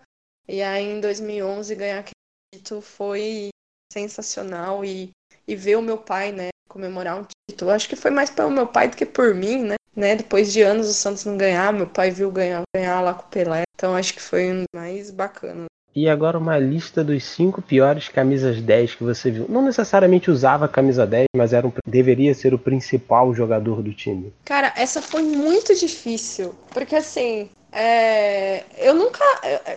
E 0.47 0.61
aí 0.61 0.83
em 0.83 1.01
2011 1.01 1.75
ganhar 1.75 1.99
aquele 1.99 2.13
título 2.53 2.79
foi 2.79 3.49
sensacional. 3.91 4.85
E, 4.85 5.09
e 5.47 5.55
ver 5.55 5.77
o 5.77 5.81
meu 5.81 5.97
pai, 5.97 6.31
né, 6.31 6.49
comemorar 6.69 7.19
um 7.19 7.25
título. 7.49 7.71
Acho 7.71 7.89
que 7.89 7.95
foi 7.95 8.11
mais 8.11 8.29
pelo 8.29 8.51
meu 8.51 8.67
pai 8.67 8.87
do 8.87 8.95
que 8.95 9.05
por 9.05 9.33
mim, 9.33 9.63
né? 9.63 9.75
né? 9.95 10.15
Depois 10.15 10.53
de 10.53 10.61
anos 10.61 10.87
o 10.87 10.93
Santos 10.93 11.25
não 11.25 11.35
ganhar, 11.35 11.73
meu 11.73 11.89
pai 11.89 12.11
viu 12.11 12.31
ganhar, 12.31 12.61
ganhar 12.75 13.01
lá 13.01 13.15
com 13.15 13.23
o 13.23 13.29
Pelé. 13.29 13.63
Então 13.73 13.95
acho 13.95 14.13
que 14.13 14.21
foi 14.21 14.51
um 14.51 14.63
mais 14.75 15.09
bacana. 15.09 15.65
E 15.97 16.07
agora 16.07 16.37
uma 16.37 16.59
lista 16.59 17.03
dos 17.03 17.23
cinco 17.23 17.59
piores 17.59 18.07
camisas 18.07 18.61
10 18.61 18.93
que 18.93 19.03
você 19.03 19.31
viu. 19.31 19.47
Não 19.49 19.63
necessariamente 19.63 20.29
usava 20.29 20.67
camisa 20.67 21.07
10, 21.07 21.25
mas 21.35 21.53
era 21.53 21.65
um, 21.65 21.73
deveria 21.87 22.35
ser 22.35 22.53
o 22.53 22.59
principal 22.59 23.33
jogador 23.33 23.81
do 23.81 23.91
time. 23.91 24.31
Cara, 24.45 24.71
essa 24.77 25.01
foi 25.01 25.23
muito 25.23 25.73
difícil. 25.73 26.53
Porque 26.71 26.97
assim, 26.97 27.49
é, 27.71 28.63
eu 28.77 28.93
nunca. 28.93 29.23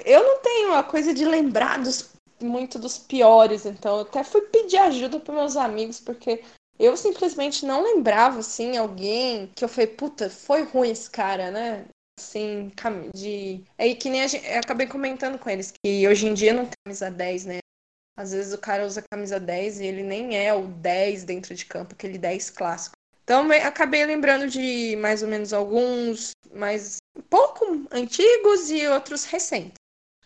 Eu 0.04 0.22
não 0.22 0.42
tenho 0.42 0.74
a 0.74 0.82
coisa 0.82 1.14
de 1.14 1.24
lembrar 1.24 1.78
dos, 1.78 2.10
muito 2.38 2.78
dos 2.78 2.98
piores, 2.98 3.64
então 3.64 3.96
eu 3.96 4.02
até 4.02 4.22
fui 4.22 4.42
pedir 4.42 4.76
ajuda 4.76 5.18
para 5.20 5.34
meus 5.34 5.56
amigos, 5.56 6.00
porque 6.00 6.42
eu 6.78 6.98
simplesmente 6.98 7.64
não 7.64 7.82
lembrava, 7.82 8.40
assim, 8.40 8.76
alguém 8.76 9.50
que 9.54 9.64
eu 9.64 9.70
falei, 9.70 9.86
puta, 9.86 10.28
foi 10.28 10.64
ruim 10.64 10.90
esse 10.90 11.08
cara, 11.08 11.50
né? 11.50 11.86
Assim, 12.20 12.70
de. 13.14 13.62
É 13.78 13.94
que 13.94 14.10
nem 14.10 14.26
gente, 14.28 14.46
eu 14.46 14.58
acabei 14.58 14.86
comentando 14.86 15.38
com 15.38 15.50
eles 15.50 15.72
que 15.72 16.06
hoje 16.06 16.26
em 16.26 16.34
dia 16.34 16.52
não 16.52 16.64
tem 16.64 16.72
camisa 16.84 17.10
10, 17.10 17.44
né? 17.46 17.58
Às 18.16 18.32
vezes 18.32 18.52
o 18.52 18.58
cara 18.58 18.84
usa 18.84 19.04
camisa 19.10 19.40
10 19.40 19.80
e 19.80 19.86
ele 19.86 20.02
nem 20.02 20.36
é 20.36 20.52
o 20.52 20.66
10 20.66 21.24
dentro 21.24 21.54
de 21.54 21.64
campo, 21.64 21.94
aquele 21.94 22.18
10 22.18 22.50
clássico. 22.50 22.94
Então 23.24 23.50
acabei 23.52 24.04
lembrando 24.04 24.48
de 24.48 24.96
mais 24.96 25.22
ou 25.22 25.28
menos 25.28 25.52
alguns 25.52 26.32
mais 26.52 26.96
pouco 27.28 27.86
antigos 27.90 28.70
e 28.70 28.86
outros 28.88 29.24
recentes. 29.24 29.74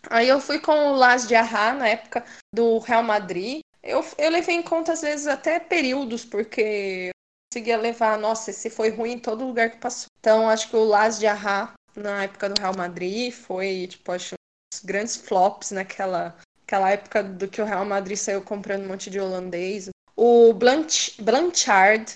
Aí 0.08 0.28
eu 0.28 0.40
fui 0.40 0.58
com 0.58 0.88
o 0.88 0.96
Las 0.96 1.28
de 1.28 1.34
Arra 1.34 1.74
na 1.74 1.88
época 1.88 2.24
do 2.52 2.78
Real 2.78 3.02
Madrid. 3.02 3.60
Eu, 3.82 4.04
eu 4.18 4.30
levei 4.30 4.56
em 4.56 4.62
conta 4.62 4.92
às 4.92 5.02
vezes 5.02 5.26
até 5.26 5.60
períodos, 5.60 6.24
porque 6.24 7.10
eu 7.10 7.12
conseguia 7.52 7.76
levar, 7.76 8.18
nossa, 8.18 8.50
esse 8.50 8.70
foi 8.70 8.90
ruim 8.90 9.12
em 9.12 9.18
todo 9.18 9.46
lugar 9.46 9.70
que 9.70 9.78
passou. 9.78 10.08
Então 10.18 10.48
acho 10.48 10.68
que 10.68 10.76
o 10.76 10.84
Las 10.84 11.18
de 11.18 11.26
Arra 11.26 11.74
na 11.96 12.24
época 12.24 12.48
do 12.48 12.60
Real 12.60 12.76
Madrid, 12.76 13.32
foi, 13.32 13.86
tipo, 13.88 14.12
acho 14.12 14.34
uns 14.72 14.84
grandes 14.84 15.16
flops 15.16 15.70
naquela 15.70 16.36
aquela 16.66 16.90
época 16.90 17.22
do 17.22 17.46
que 17.46 17.60
o 17.60 17.64
Real 17.64 17.84
Madrid 17.84 18.16
saiu 18.16 18.42
comprando 18.42 18.84
um 18.84 18.88
monte 18.88 19.10
de 19.10 19.20
holandês. 19.20 19.90
O 20.16 20.52
Blanch, 20.54 21.20
Blanchard, 21.22 22.14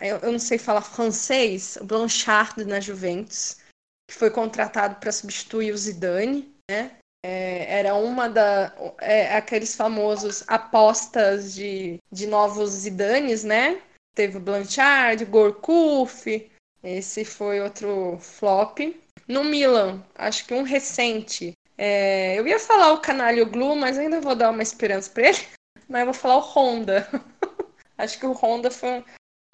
eu, 0.00 0.18
eu 0.18 0.32
não 0.32 0.38
sei 0.38 0.58
falar 0.58 0.82
francês, 0.82 1.76
o 1.80 1.84
Blanchard 1.84 2.64
na 2.64 2.80
Juventus, 2.80 3.58
que 4.08 4.16
foi 4.16 4.30
contratado 4.30 4.96
para 4.96 5.12
substituir 5.12 5.72
o 5.72 5.78
Zidane, 5.78 6.52
né? 6.70 6.96
É, 7.24 7.80
era 7.80 7.94
uma 7.94 8.28
da 8.28 8.72
é, 9.00 9.36
aqueles 9.36 9.74
famosos 9.74 10.44
apostas 10.46 11.54
de, 11.54 11.98
de 12.10 12.26
novos 12.26 12.70
Zidanes, 12.70 13.44
né? 13.44 13.82
Teve 14.14 14.38
o 14.38 14.40
Blanchard, 14.40 15.24
Gorkuf, 15.24 16.50
esse 16.82 17.24
foi 17.24 17.60
outro 17.60 18.18
flop. 18.20 18.78
No 19.28 19.42
Milan, 19.42 20.04
acho 20.14 20.46
que 20.46 20.54
um 20.54 20.62
recente. 20.62 21.52
É, 21.76 22.38
eu 22.38 22.46
ia 22.46 22.58
falar 22.58 22.92
o 22.92 23.00
Canalho 23.00 23.46
Glue, 23.46 23.76
mas 23.76 23.98
ainda 23.98 24.20
vou 24.20 24.34
dar 24.34 24.50
uma 24.50 24.62
esperança 24.62 25.10
para 25.10 25.28
ele. 25.28 25.38
Mas 25.88 26.00
eu 26.00 26.06
vou 26.06 26.14
falar 26.14 26.36
o 26.38 26.40
Honda. 26.40 27.06
acho 27.96 28.18
que 28.18 28.26
o 28.26 28.32
Honda 28.32 28.72
foi 28.72 29.04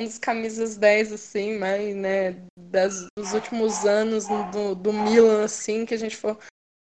um 0.01 0.05
dos 0.05 0.19
camisas 0.19 0.79
10, 0.79 1.13
assim, 1.13 1.59
mas, 1.59 1.95
né, 1.95 2.43
das, 2.57 3.07
dos 3.17 3.35
últimos 3.35 3.85
anos 3.85 4.29
do, 4.29 4.75
do 4.75 4.93
Milan, 4.95 5.45
assim, 5.45 5.85
que 5.85 5.93
a 5.93 5.99
gente 5.99 6.17
for. 6.17 6.39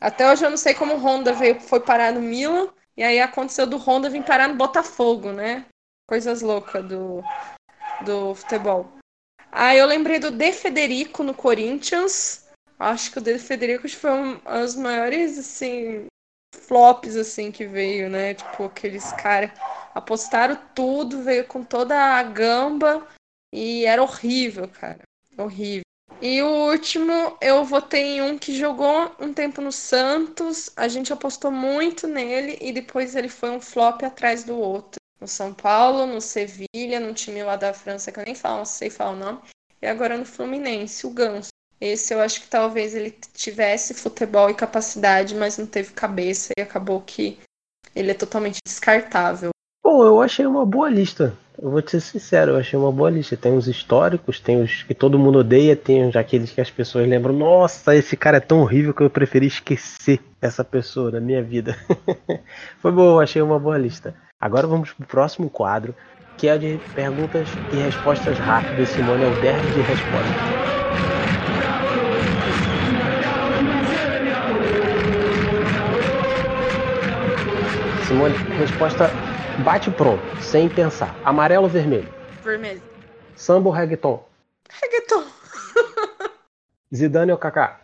Até 0.02 0.30
hoje 0.30 0.44
eu 0.44 0.50
não 0.50 0.58
sei 0.58 0.74
como 0.74 0.96
o 0.96 0.98
Honda 0.98 1.32
veio, 1.32 1.60
foi 1.62 1.80
parar 1.80 2.12
no 2.12 2.22
Milan, 2.22 2.68
e 2.98 3.04
aí 3.04 3.20
aconteceu 3.20 3.68
do 3.68 3.78
Honda 3.78 4.10
vir 4.10 4.24
parar 4.24 4.48
no 4.48 4.56
Botafogo, 4.56 5.32
né? 5.32 5.66
Coisas 6.08 6.42
loucas 6.42 6.84
do, 6.84 7.24
do 8.04 8.36
futebol. 8.36 8.92
Ah, 9.52 9.76
eu 9.76 9.86
lembrei 9.86 10.20
do 10.20 10.32
De 10.32 10.52
Federico 10.52 11.24
no 11.24 11.34
Corinthians. 11.34 12.45
Acho 12.78 13.12
que 13.12 13.20
o 13.20 13.22
De 13.22 13.40
Federico 13.40 13.88
foi 13.90 14.12
um 14.12 14.38
dos 14.38 14.76
maiores, 14.76 15.38
assim, 15.38 16.08
flops, 16.54 17.16
assim, 17.16 17.52
que 17.52 17.66
veio, 17.66 18.10
né? 18.10 18.34
Tipo, 18.34 18.66
aqueles 18.66 19.12
caras 19.14 19.52
apostaram 19.94 20.60
tudo, 20.74 21.24
veio 21.24 21.46
com 21.46 21.64
toda 21.64 21.96
a 21.98 22.24
gamba 22.24 23.08
e 23.54 23.86
era 23.86 24.02
horrível, 24.02 24.68
cara. 24.68 25.00
Horrível. 25.38 25.86
E 26.22 26.42
o 26.42 26.72
último, 26.72 27.38
eu 27.42 27.64
votei 27.66 28.18
em 28.18 28.22
um 28.22 28.38
que 28.38 28.56
jogou 28.56 29.14
um 29.20 29.34
tempo 29.34 29.62
no 29.62 29.72
Santos, 29.72 30.72
a 30.76 30.88
gente 30.88 31.12
apostou 31.12 31.52
muito 31.52 32.08
nele 32.08 32.58
e 32.62 32.72
depois 32.72 33.16
ele 33.16 33.30
foi 33.30 33.50
um 33.50 33.60
flop 33.60 34.04
atrás 34.04 34.44
do 34.44 34.58
outro. 34.58 35.00
No 35.20 35.28
São 35.28 35.54
Paulo, 35.54 36.06
no 36.06 36.22
Sevilha, 36.22 37.00
no 37.00 37.14
time 37.14 37.44
lá 37.44 37.56
da 37.56 37.74
França, 37.74 38.12
que 38.12 38.20
eu 38.20 38.26
nem 38.26 38.36
falo, 38.36 38.60
não 38.60 38.66
sei 38.66 38.90
falar 38.90 39.12
o 39.12 39.16
nome. 39.16 39.40
E 39.82 39.88
agora 39.88 40.18
no 40.18 40.26
Fluminense, 40.26 41.06
o 41.06 41.10
Ganso. 41.10 41.50
Esse 41.80 42.14
eu 42.14 42.22
acho 42.22 42.42
que 42.42 42.48
talvez 42.48 42.96
ele 42.96 43.12
tivesse 43.34 43.94
futebol 43.94 44.50
e 44.50 44.54
capacidade, 44.54 45.36
mas 45.36 45.58
não 45.58 45.66
teve 45.66 45.94
cabeça 45.94 46.54
e 46.58 46.62
acabou 46.62 47.02
que 47.02 47.38
ele 47.96 48.12
é 48.12 48.14
totalmente 48.14 48.60
descartável. 48.66 49.50
Pô, 49.84 50.04
eu 50.04 50.22
achei 50.22 50.46
uma 50.46 50.66
boa 50.66 50.90
lista. 50.90 51.38
Eu 51.62 51.72
vou 51.72 51.82
te 51.82 51.92
ser 51.92 52.02
sincero, 52.02 52.52
eu 52.52 52.58
achei 52.58 52.78
uma 52.78 52.92
boa 52.92 53.10
lista. 53.10 53.38
Tem 53.38 53.56
os 53.56 53.68
históricos, 53.68 54.40
tem 54.40 54.62
os 54.62 54.84
que 54.84 54.94
todo 54.94 55.20
mundo 55.20 55.40
odeia, 55.40 55.76
tem 55.76 56.08
os 56.08 56.16
aqueles 56.16 56.52
que 56.52 56.60
as 56.60 56.70
pessoas 56.70 57.08
lembram. 57.08 57.34
Nossa, 57.34 57.96
esse 57.96 58.18
cara 58.18 58.38
é 58.38 58.42
tão 58.42 58.62
horrível 58.62 58.94
que 58.94 59.04
eu 59.04 59.10
preferi 59.10 59.48
esquecer 59.48 60.20
essa 60.42 60.64
pessoa 60.64 61.12
da 61.12 61.22
minha 61.22 61.42
vida. 61.42 61.78
Foi 62.82 62.92
bom, 62.92 63.12
eu 63.12 63.20
achei 63.20 63.42
uma 63.42 63.60
boa 63.60 63.78
lista. 63.78 64.16
Agora 64.40 64.68
vamos 64.68 64.92
pro 64.92 65.08
próximo 65.08 65.50
quadro, 65.50 65.96
que 66.38 66.48
é 66.48 66.58
de 66.58 66.82
perguntas 66.94 67.58
e 67.72 67.78
respostas 67.78 68.38
rápidas. 68.38 68.90
Simone 68.90 69.24
é 69.24 69.28
o 69.28 69.36
derby 69.36 69.72
de 69.72 69.82
respostas. 69.82 70.54
Simone, 78.16 78.34
resposta 78.58 79.10
bate 79.66 79.92
pronto, 79.92 80.24
sem 80.42 80.70
pensar. 80.70 81.14
Amarelo 81.26 81.64
ou 81.64 81.70
vermelho? 81.70 82.08
Vermelho. 82.42 82.82
Samba 83.36 83.68
ou 83.68 83.76
reggaeton? 83.76 84.24
Reggaeton. 84.70 85.26
Zidane 86.96 87.34
ou 87.34 87.38
Kaká? 87.38 87.82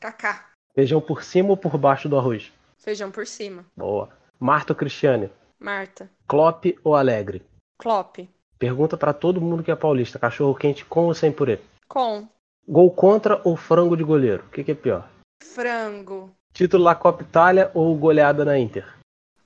Kaká. 0.00 0.46
Feijão 0.74 0.98
por 0.98 1.22
cima 1.22 1.50
ou 1.50 1.58
por 1.58 1.76
baixo 1.76 2.08
do 2.08 2.16
arroz? 2.16 2.50
Feijão 2.78 3.10
por 3.10 3.26
cima. 3.26 3.66
Boa. 3.76 4.08
Marta 4.40 4.72
ou 4.72 4.76
Cristiane? 4.78 5.30
Marta. 5.60 6.08
Klopp 6.26 6.64
ou 6.82 6.96
Alegre? 6.96 7.42
Klopp. 7.76 8.20
Pergunta 8.58 8.96
para 8.96 9.12
todo 9.12 9.42
mundo 9.42 9.62
que 9.62 9.70
é 9.70 9.76
paulista: 9.76 10.18
cachorro 10.18 10.54
quente 10.54 10.86
com 10.86 11.04
ou 11.04 11.14
sem 11.14 11.30
purê? 11.30 11.58
Com. 11.86 12.26
Gol 12.66 12.90
contra 12.92 13.42
ou 13.44 13.56
frango 13.56 13.94
de 13.94 14.02
goleiro? 14.02 14.42
O 14.46 14.50
que, 14.50 14.64
que 14.64 14.72
é 14.72 14.74
pior? 14.74 15.06
Frango. 15.42 16.30
Título 16.54 16.84
da 16.84 16.94
Copa 16.94 17.22
Itália 17.22 17.70
ou 17.74 17.94
goleada 17.94 18.42
na 18.42 18.58
Inter? 18.58 18.95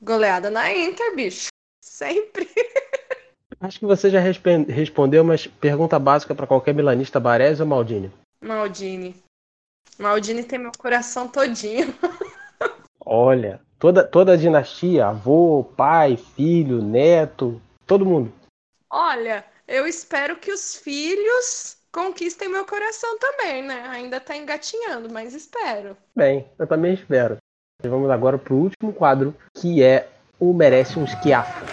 Goleada 0.02 0.50
na 0.50 0.72
Inter, 0.72 1.14
bicho. 1.14 1.48
Sempre. 1.82 2.48
Acho 3.60 3.78
que 3.78 3.86
você 3.86 4.08
já 4.08 4.20
respondeu, 4.20 5.22
mas 5.22 5.46
pergunta 5.46 5.98
básica 5.98 6.34
para 6.34 6.46
qualquer 6.46 6.74
milanista: 6.74 7.20
Baresi 7.20 7.60
ou 7.60 7.68
Maldini? 7.68 8.10
Maldini. 8.42 9.14
Maldini 9.98 10.42
tem 10.42 10.58
meu 10.58 10.72
coração 10.78 11.28
todinho. 11.28 11.94
Olha, 13.04 13.60
toda, 13.78 14.02
toda 14.02 14.32
a 14.32 14.36
dinastia, 14.36 15.06
avô, 15.06 15.64
pai, 15.76 16.16
filho, 16.16 16.80
neto, 16.80 17.60
todo 17.86 18.06
mundo. 18.06 18.32
Olha, 18.88 19.44
eu 19.68 19.86
espero 19.86 20.36
que 20.36 20.52
os 20.52 20.76
filhos 20.76 21.76
conquistem 21.92 22.48
meu 22.48 22.64
coração 22.64 23.18
também, 23.18 23.62
né? 23.62 23.84
Ainda 23.88 24.20
tá 24.20 24.36
engatinhando, 24.36 25.12
mas 25.12 25.34
espero. 25.34 25.96
Bem, 26.14 26.48
eu 26.58 26.66
também 26.66 26.94
espero. 26.94 27.36
Vamos 27.88 28.10
agora 28.10 28.36
pro 28.36 28.56
último 28.56 28.92
quadro, 28.92 29.34
que 29.54 29.82
é 29.82 30.08
o 30.38 30.52
Merece 30.52 30.98
um 30.98 31.04
Esquiafo. 31.04 31.64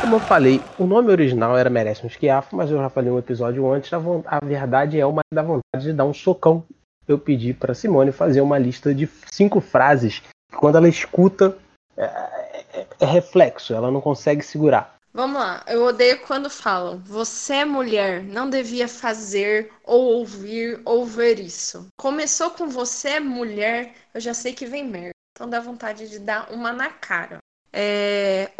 Como 0.00 0.16
eu 0.16 0.20
falei, 0.20 0.60
o 0.76 0.86
nome 0.86 1.12
original 1.12 1.56
era 1.56 1.70
Merece 1.70 2.02
um 2.02 2.08
Esquiafo, 2.08 2.56
mas 2.56 2.68
eu 2.68 2.78
já 2.78 2.88
falei 2.88 3.12
um 3.12 3.18
episódio 3.18 3.70
antes, 3.72 3.92
a, 3.92 4.44
verdade 4.44 4.98
é 4.98 5.06
uma 5.06 5.20
da 5.32 5.42
vontade 5.42 5.84
de 5.84 5.92
dar 5.92 6.04
um 6.04 6.14
socão. 6.14 6.64
Eu 7.06 7.16
pedi 7.18 7.54
para 7.54 7.74
Simone 7.74 8.10
fazer 8.10 8.40
uma 8.40 8.58
lista 8.58 8.92
de 8.92 9.08
cinco 9.30 9.60
frases 9.60 10.20
que 10.50 10.56
quando 10.56 10.78
ela 10.78 10.88
escuta 10.88 11.56
é, 11.96 12.04
é, 12.04 12.86
é 13.00 13.04
reflexo, 13.06 13.72
ela 13.72 13.90
não 13.90 14.00
consegue 14.00 14.42
segurar. 14.42 14.99
Vamos 15.12 15.40
lá, 15.40 15.64
eu 15.66 15.82
odeio 15.82 16.20
quando 16.20 16.48
falam 16.48 17.00
você 17.00 17.54
é 17.54 17.64
mulher, 17.64 18.22
não 18.22 18.48
devia 18.48 18.86
fazer 18.86 19.72
ou 19.82 20.00
ouvir 20.18 20.80
ou 20.84 21.04
ver 21.04 21.40
isso. 21.40 21.88
Começou 21.96 22.52
com 22.52 22.68
você 22.68 23.10
é 23.10 23.20
mulher, 23.20 23.92
eu 24.14 24.20
já 24.20 24.32
sei 24.32 24.54
que 24.54 24.66
vem 24.66 24.86
merda. 24.86 25.14
Então 25.32 25.50
dá 25.50 25.58
vontade 25.58 26.08
de 26.08 26.20
dar 26.20 26.52
uma 26.52 26.72
na 26.72 26.90
cara. 26.90 27.38
É, 27.72 28.52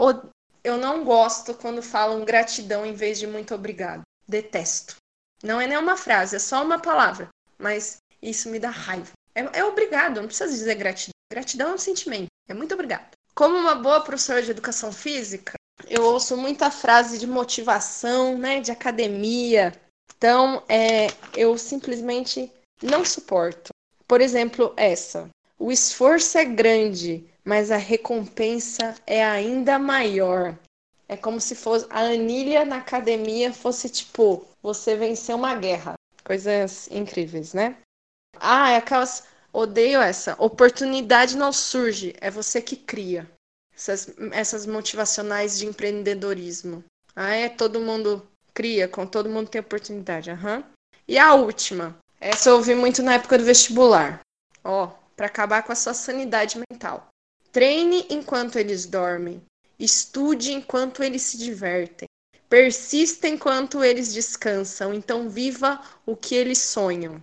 eu 0.64 0.76
não 0.76 1.04
gosto 1.04 1.54
quando 1.54 1.83
falam 1.83 2.25
gratidão 2.25 2.85
em 2.85 2.95
vez 2.95 3.19
de 3.19 3.28
muito 3.28 3.54
obrigado. 3.54 4.02
Detesto. 4.26 4.97
Não 5.42 5.61
é 5.61 5.69
nenhuma 5.69 5.97
frase, 5.97 6.35
é 6.35 6.38
só 6.40 6.64
uma 6.64 6.80
palavra. 6.80 7.28
Mas 7.59 7.99
isso 8.21 8.49
me 8.50 8.59
dá 8.59 8.71
raiva. 8.71 9.12
É, 9.35 9.61
é 9.61 9.64
obrigado, 9.64 10.21
não 10.21 10.26
precisa 10.26 10.50
dizer 10.50 10.75
gratidão. 10.75 11.12
Gratidão 11.33 11.71
é 11.71 11.75
um 11.75 11.78
sentimento. 11.78 12.26
É 12.49 12.54
muito 12.54 12.75
obrigado. 12.75 13.11
Como 13.35 13.57
uma 13.57 13.76
boa 13.76 14.00
professora 14.00 14.42
de 14.42 14.50
educação 14.50 14.92
física, 14.92 15.54
eu 15.88 16.04
ouço 16.04 16.37
muita 16.37 16.70
frase 16.70 17.18
de 17.18 17.26
motivação, 17.26 18.37
né, 18.37 18.60
de 18.60 18.70
academia. 18.70 19.72
Então, 20.16 20.62
é, 20.68 21.08
eu 21.37 21.56
simplesmente 21.56 22.52
não 22.82 23.04
suporto. 23.04 23.70
Por 24.06 24.20
exemplo, 24.20 24.75
essa. 24.76 25.28
O 25.58 25.70
esforço 25.70 26.38
é 26.38 26.44
grande, 26.44 27.25
mas 27.44 27.70
a 27.70 27.76
recompensa 27.76 28.94
é 29.06 29.25
ainda 29.25 29.78
maior. 29.78 30.56
É 31.08 31.16
como 31.16 31.40
se 31.40 31.54
fosse 31.54 31.87
a 31.90 32.00
anilha 32.00 32.64
na 32.64 32.76
academia 32.76 33.52
fosse 33.52 33.88
tipo, 33.88 34.46
você 34.62 34.96
venceu 34.96 35.37
uma 35.37 35.54
guerra. 35.56 35.94
Coisas 36.22 36.88
incríveis, 36.90 37.52
né? 37.52 37.76
Ah, 38.38 38.70
é 38.70 38.76
aquelas. 38.76 39.25
Odeio 39.52 40.00
essa. 40.00 40.37
Oportunidade 40.38 41.37
não 41.37 41.52
surge, 41.52 42.14
é 42.20 42.30
você 42.30 42.62
que 42.62 42.76
cria. 42.76 43.28
Essas, 43.80 44.12
essas 44.32 44.66
motivacionais 44.66 45.58
de 45.58 45.64
empreendedorismo. 45.64 46.84
Ah, 47.16 47.34
é 47.34 47.49
todo 47.49 47.80
mundo 47.80 48.28
cria, 48.52 48.87
com 48.87 49.06
todo 49.06 49.30
mundo 49.30 49.49
tem 49.49 49.58
oportunidade. 49.58 50.30
Uhum. 50.30 50.62
E 51.08 51.18
a 51.18 51.32
última. 51.32 51.96
Essa 52.20 52.50
eu 52.50 52.56
ouvi 52.56 52.75
muito 52.75 53.02
na 53.02 53.14
época 53.14 53.38
do 53.38 53.44
vestibular. 53.44 54.20
Ó, 54.62 54.88
para 55.16 55.25
acabar 55.26 55.62
com 55.62 55.72
a 55.72 55.75
sua 55.75 55.94
sanidade 55.94 56.60
mental. 56.70 57.08
Treine 57.50 58.04
enquanto 58.10 58.58
eles 58.58 58.84
dormem. 58.84 59.42
Estude 59.78 60.52
enquanto 60.52 61.02
eles 61.02 61.22
se 61.22 61.38
divertem. 61.38 62.06
Persista 62.50 63.28
enquanto 63.28 63.83
eles 63.83 64.12
descansam. 64.12 64.92
Então 64.92 65.31
viva 65.31 65.83
o 66.05 66.14
que 66.14 66.35
eles 66.35 66.59
sonham. 66.59 67.22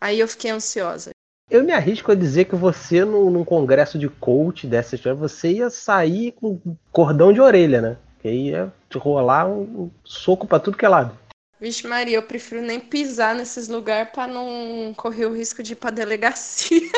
Aí 0.00 0.18
eu 0.18 0.28
fiquei 0.28 0.50
ansiosa. 0.50 1.10
Eu 1.50 1.64
me 1.64 1.72
arrisco 1.72 2.12
a 2.12 2.14
dizer 2.14 2.44
que 2.44 2.54
você, 2.54 3.04
no, 3.04 3.30
num 3.30 3.44
congresso 3.44 3.98
de 3.98 4.08
coach 4.08 4.66
dessa 4.66 4.94
história, 4.94 5.16
você 5.16 5.52
ia 5.52 5.70
sair 5.70 6.32
com 6.32 6.60
cordão 6.92 7.32
de 7.32 7.40
orelha, 7.40 7.80
né? 7.80 7.96
Que 8.20 8.30
ia 8.30 8.72
rolar 8.94 9.48
um 9.48 9.90
soco 10.04 10.46
para 10.46 10.60
tudo 10.60 10.76
que 10.76 10.84
é 10.84 10.88
lado. 10.88 11.16
Vixe 11.60 11.86
Maria, 11.86 12.16
eu 12.16 12.22
prefiro 12.22 12.62
nem 12.62 12.78
pisar 12.78 13.34
nesses 13.34 13.66
lugares 13.68 14.12
para 14.12 14.30
não 14.30 14.92
correr 14.94 15.26
o 15.26 15.34
risco 15.34 15.62
de 15.62 15.72
ir 15.72 15.76
pra 15.76 15.90
delegacia. 15.90 16.80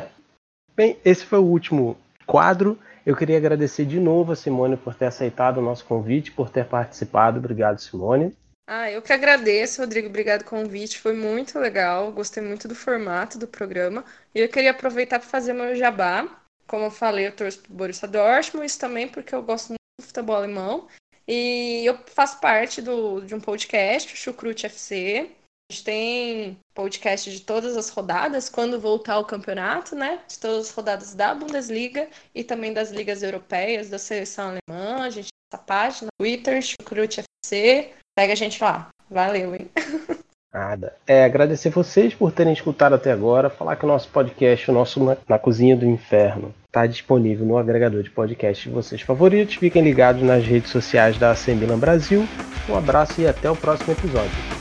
Bem, 0.76 0.96
esse 1.04 1.24
foi 1.24 1.38
o 1.38 1.44
último 1.44 1.96
quadro. 2.26 2.78
Eu 3.04 3.16
queria 3.16 3.38
agradecer 3.38 3.84
de 3.84 3.98
novo 3.98 4.32
a 4.32 4.36
Simone 4.36 4.76
por 4.76 4.94
ter 4.94 5.06
aceitado 5.06 5.58
o 5.58 5.62
nosso 5.62 5.84
convite, 5.84 6.30
por 6.30 6.50
ter 6.50 6.66
participado. 6.66 7.38
Obrigado, 7.38 7.80
Simone. 7.80 8.34
Ah, 8.72 8.88
eu 8.88 9.02
que 9.02 9.12
agradeço, 9.12 9.80
Rodrigo. 9.80 10.06
Obrigado 10.06 10.44
pelo 10.44 10.62
convite. 10.62 11.00
Foi 11.00 11.12
muito 11.12 11.58
legal. 11.58 12.12
Gostei 12.12 12.40
muito 12.40 12.68
do 12.68 12.74
formato 12.76 13.36
do 13.36 13.48
programa. 13.48 14.04
E 14.32 14.38
eu 14.38 14.48
queria 14.48 14.70
aproveitar 14.70 15.18
para 15.18 15.28
fazer 15.28 15.52
meu 15.52 15.74
jabá. 15.74 16.40
Como 16.68 16.84
eu 16.84 16.90
falei, 16.92 17.26
eu 17.26 17.34
torço 17.34 17.58
pro 17.62 17.74
Borussia 17.74 18.06
Dortmund, 18.06 18.64
isso 18.64 18.78
também 18.78 19.08
porque 19.08 19.34
eu 19.34 19.42
gosto 19.42 19.70
muito 19.70 19.80
do 20.00 20.06
futebol 20.06 20.36
alemão. 20.36 20.86
E 21.26 21.84
eu 21.84 21.98
faço 22.14 22.38
parte 22.38 22.80
do, 22.80 23.20
de 23.22 23.34
um 23.34 23.40
podcast, 23.40 24.14
o 24.14 24.16
Chucrute 24.16 24.66
FC. 24.66 25.32
A 25.68 25.72
gente 25.72 25.84
tem 25.84 26.58
podcast 26.72 27.28
de 27.28 27.40
todas 27.40 27.76
as 27.76 27.88
rodadas, 27.88 28.48
quando 28.48 28.78
voltar 28.78 29.18
o 29.18 29.24
campeonato, 29.24 29.96
né? 29.96 30.22
De 30.28 30.38
todas 30.38 30.68
as 30.68 30.70
rodadas 30.70 31.12
da 31.12 31.34
Bundesliga 31.34 32.08
e 32.32 32.44
também 32.44 32.72
das 32.72 32.92
ligas 32.92 33.24
europeias, 33.24 33.90
da 33.90 33.98
seleção 33.98 34.50
alemã. 34.50 35.02
A 35.02 35.10
gente 35.10 35.30
essa 35.52 35.62
página, 35.62 36.08
Twitter, 36.18 36.62
Chucrute 36.62 37.20
FC. 37.20 37.90
Pega 38.16 38.32
a 38.32 38.36
gente 38.36 38.62
lá. 38.62 38.88
Valeu, 39.10 39.54
hein? 39.54 39.68
Nada. 40.52 40.94
É, 41.06 41.24
agradecer 41.24 41.70
vocês 41.70 42.12
por 42.12 42.32
terem 42.32 42.52
escutado 42.52 42.94
até 42.94 43.12
agora. 43.12 43.50
Falar 43.50 43.76
que 43.76 43.84
o 43.84 43.88
nosso 43.88 44.08
podcast, 44.08 44.70
o 44.70 44.74
nosso 44.74 45.16
Na, 45.28 45.38
Cozinha 45.38 45.76
do 45.76 45.86
Inferno, 45.86 46.52
está 46.66 46.86
disponível 46.86 47.46
no 47.46 47.56
agregador 47.56 48.02
de 48.02 48.10
podcast 48.10 48.68
de 48.68 48.74
vocês 48.74 49.00
favoritos. 49.02 49.56
Fiquem 49.56 49.82
ligados 49.82 50.22
nas 50.22 50.44
redes 50.44 50.70
sociais 50.70 51.18
da 51.18 51.30
AC 51.30 51.54
Brasil. 51.78 52.26
Um 52.68 52.76
abraço 52.76 53.20
e 53.20 53.28
até 53.28 53.48
o 53.50 53.56
próximo 53.56 53.92
episódio. 53.92 54.59